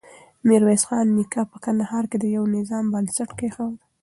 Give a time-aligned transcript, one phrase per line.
[0.47, 3.75] ميرويس خان نيکه په کندهار کې د يوه نظام بنسټ کېښود.